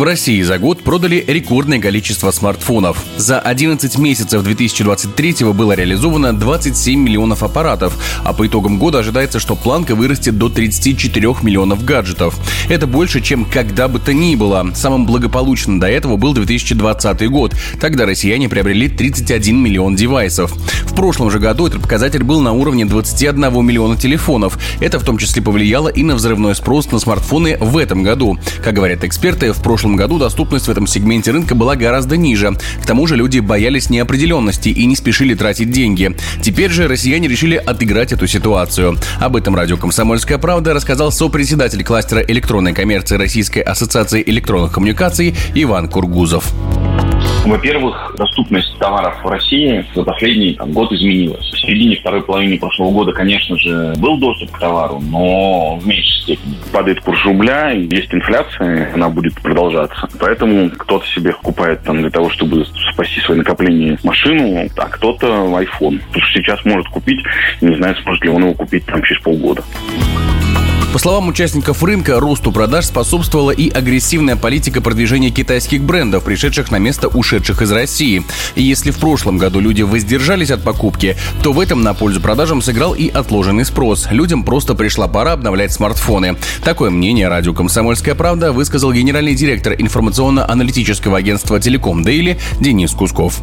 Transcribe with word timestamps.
В 0.00 0.02
России 0.02 0.40
за 0.40 0.58
год 0.58 0.82
продали 0.82 1.22
рекордное 1.28 1.78
количество 1.78 2.30
смартфонов. 2.30 3.04
За 3.18 3.38
11 3.38 3.98
месяцев 3.98 4.42
2023 4.42 5.52
было 5.52 5.72
реализовано 5.72 6.32
27 6.32 6.98
миллионов 6.98 7.42
аппаратов, 7.42 7.98
а 8.24 8.32
по 8.32 8.46
итогам 8.46 8.78
года 8.78 9.00
ожидается, 9.00 9.38
что 9.38 9.56
планка 9.56 9.94
вырастет 9.94 10.38
до 10.38 10.48
34 10.48 11.34
миллионов 11.42 11.84
гаджетов. 11.84 12.34
Это 12.70 12.86
больше, 12.86 13.20
чем 13.20 13.44
когда 13.44 13.88
бы 13.88 13.98
то 13.98 14.14
ни 14.14 14.36
было. 14.36 14.70
Самым 14.74 15.04
благополучным 15.04 15.78
до 15.78 15.88
этого 15.88 16.16
был 16.16 16.32
2020 16.32 17.28
год. 17.28 17.54
Тогда 17.78 18.06
россияне 18.06 18.48
приобрели 18.48 18.88
31 18.88 19.62
миллион 19.62 19.96
девайсов. 19.96 20.50
В 20.84 20.94
прошлом 20.94 21.30
же 21.30 21.38
году 21.38 21.66
этот 21.66 21.82
показатель 21.82 22.22
был 22.22 22.40
на 22.40 22.52
уровне 22.52 22.86
21 22.86 23.66
миллиона 23.66 23.98
телефонов. 23.98 24.58
Это 24.80 24.98
в 24.98 25.04
том 25.04 25.18
числе 25.18 25.42
повлияло 25.42 25.88
и 25.88 26.02
на 26.02 26.14
взрывной 26.14 26.54
спрос 26.54 26.90
на 26.90 26.98
смартфоны 26.98 27.58
в 27.60 27.76
этом 27.76 28.02
году. 28.02 28.38
Как 28.64 28.72
говорят 28.72 29.04
эксперты, 29.04 29.52
в 29.52 29.62
прошлом 29.62 29.89
году 29.96 30.18
доступность 30.18 30.66
в 30.66 30.70
этом 30.70 30.86
сегменте 30.86 31.30
рынка 31.30 31.54
была 31.54 31.76
гораздо 31.76 32.16
ниже. 32.16 32.56
К 32.82 32.86
тому 32.86 33.06
же 33.06 33.16
люди 33.16 33.38
боялись 33.38 33.90
неопределенности 33.90 34.68
и 34.68 34.86
не 34.86 34.96
спешили 34.96 35.34
тратить 35.34 35.70
деньги. 35.70 36.16
Теперь 36.42 36.70
же 36.70 36.88
россияне 36.88 37.28
решили 37.28 37.56
отыграть 37.56 38.12
эту 38.12 38.26
ситуацию. 38.26 38.96
Об 39.18 39.36
этом 39.36 39.54
радио 39.54 39.76
«Комсомольская 39.76 40.38
правда» 40.38 40.74
рассказал 40.74 41.12
сопредседатель 41.12 41.84
кластера 41.84 42.20
электронной 42.20 42.72
коммерции 42.72 43.16
Российской 43.16 43.60
ассоциации 43.60 44.22
электронных 44.26 44.72
коммуникаций 44.72 45.34
Иван 45.54 45.88
Кургузов. 45.88 46.52
Во-первых, 47.44 48.14
доступность 48.16 48.78
товаров 48.78 49.24
в 49.24 49.28
России 49.28 49.84
за 49.94 50.04
последний 50.04 50.54
там, 50.54 50.72
год 50.72 50.92
изменилась. 50.92 51.50
В 51.50 51.58
середине 51.58 51.96
второй 51.96 52.22
половины 52.22 52.58
прошлого 52.58 52.90
года, 52.90 53.12
конечно 53.12 53.58
же, 53.58 53.94
был 53.96 54.18
доступ 54.18 54.50
к 54.52 54.58
товару, 54.58 55.00
но 55.00 55.76
в 55.76 55.86
меньшей 55.86 56.22
степени. 56.22 56.54
Падает 56.70 57.00
курс 57.00 57.24
рубля, 57.24 57.70
есть 57.70 58.12
инфляция, 58.14 58.92
она 58.94 59.08
будет 59.08 59.34
продолжаться. 59.40 60.08
Поэтому 60.20 60.70
кто-то 60.70 61.06
себе 61.06 61.32
покупает 61.32 61.82
там 61.82 62.02
для 62.02 62.10
того, 62.10 62.30
чтобы 62.30 62.66
спасти 62.92 63.20
свои 63.20 63.38
накопления 63.38 63.98
машину, 64.04 64.68
а 64.76 64.86
кто-то 64.86 65.26
iPhone. 65.26 65.98
Потому 66.08 66.26
что 66.26 66.38
сейчас 66.38 66.64
может 66.64 66.88
купить, 66.88 67.20
не 67.60 67.74
знаю, 67.76 67.96
сможет 68.02 68.22
ли 68.22 68.30
он 68.30 68.42
его 68.42 68.54
купить 68.54 68.84
там 68.84 69.02
через 69.02 69.22
полгода. 69.22 69.62
По 70.92 70.98
словам 70.98 71.28
участников 71.28 71.84
рынка, 71.84 72.18
росту 72.18 72.50
продаж 72.50 72.86
способствовала 72.86 73.52
и 73.52 73.70
агрессивная 73.70 74.34
политика 74.34 74.80
продвижения 74.80 75.30
китайских 75.30 75.82
брендов, 75.84 76.24
пришедших 76.24 76.72
на 76.72 76.78
место 76.80 77.06
ушедших 77.06 77.62
из 77.62 77.70
России. 77.70 78.24
И 78.56 78.62
если 78.64 78.90
в 78.90 78.98
прошлом 78.98 79.38
году 79.38 79.60
люди 79.60 79.82
воздержались 79.82 80.50
от 80.50 80.64
покупки, 80.64 81.16
то 81.44 81.52
в 81.52 81.60
этом 81.60 81.82
на 81.82 81.94
пользу 81.94 82.20
продажам 82.20 82.60
сыграл 82.60 82.94
и 82.94 83.08
отложенный 83.08 83.64
спрос. 83.64 84.08
Людям 84.10 84.42
просто 84.42 84.74
пришла 84.74 85.06
пора 85.06 85.32
обновлять 85.32 85.72
смартфоны. 85.72 86.36
Такое 86.64 86.90
мнение 86.90 87.28
радио 87.28 87.54
«Комсомольская 87.54 88.16
правда» 88.16 88.52
высказал 88.52 88.92
генеральный 88.92 89.36
директор 89.36 89.74
информационно-аналитического 89.74 91.18
агентства 91.18 91.60
«Телеком 91.60 92.02
Дейли» 92.02 92.40
Денис 92.58 92.90
Кусков 92.90 93.40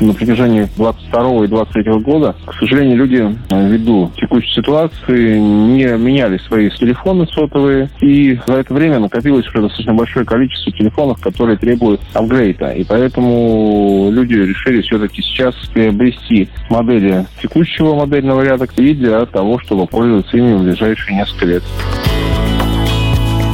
на 0.00 0.14
протяжении 0.14 0.68
22 0.76 1.44
и 1.44 1.48
23 1.48 1.92
года, 2.00 2.34
к 2.46 2.54
сожалению, 2.54 2.96
люди 2.96 3.36
э, 3.50 3.68
ввиду 3.68 4.10
текущей 4.16 4.52
ситуации 4.54 5.38
не 5.38 5.84
меняли 5.96 6.38
свои 6.38 6.70
телефоны 6.70 7.26
сотовые, 7.26 7.90
и 8.00 8.38
за 8.46 8.54
это 8.54 8.74
время 8.74 8.98
накопилось 8.98 9.46
уже 9.48 9.62
достаточно 9.62 9.94
большое 9.94 10.24
количество 10.24 10.72
телефонов, 10.72 11.20
которые 11.20 11.58
требуют 11.58 12.00
апгрейда. 12.14 12.72
И 12.72 12.84
поэтому 12.84 14.10
люди 14.10 14.34
решили 14.34 14.82
все-таки 14.82 15.22
сейчас 15.22 15.54
приобрести 15.72 16.48
модели 16.68 17.26
текущего 17.42 17.94
модельного 17.94 18.42
ряда 18.42 18.66
и 18.76 18.94
для 18.94 19.26
того, 19.26 19.58
чтобы 19.58 19.86
пользоваться 19.86 20.36
ими 20.36 20.54
в 20.54 20.62
ближайшие 20.62 21.16
несколько 21.16 21.46
лет. 21.46 21.62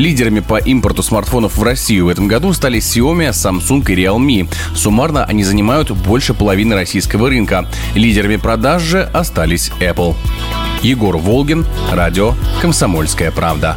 Лидерами 0.00 0.40
по 0.40 0.56
импорту 0.56 1.02
смартфонов 1.02 1.58
в 1.58 1.62
Россию 1.62 2.06
в 2.06 2.08
этом 2.08 2.26
году 2.26 2.54
стали 2.54 2.78
Xiaomi, 2.80 3.28
Samsung 3.32 3.82
и 3.92 4.02
Realme. 4.02 4.48
Суммарно 4.74 5.26
они 5.26 5.44
занимают 5.44 5.90
больше 5.90 6.32
половины 6.32 6.74
российского 6.74 7.28
рынка. 7.28 7.68
Лидерами 7.94 8.36
продаж 8.36 8.80
же 8.80 9.02
остались 9.02 9.70
Apple. 9.78 10.16
Егор 10.80 11.18
Волгин, 11.18 11.66
радио 11.92 12.32
«Комсомольская 12.62 13.30
правда». 13.30 13.76